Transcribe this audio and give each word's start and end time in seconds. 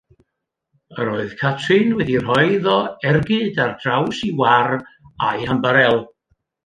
Yr 1.01 1.09
oedd 1.17 1.35
Catrin 1.41 1.91
wedi 1.99 2.17
rhoi 2.23 2.47
iddo 2.55 2.77
ergyd 3.11 3.61
ar 3.67 3.75
draws 3.85 4.23
ei 4.29 4.33
war 4.41 4.75
â'i 5.29 5.51
hymbarél. 5.53 6.01